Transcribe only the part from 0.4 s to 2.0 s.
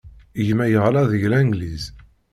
Gma yeɣra deg Langliz.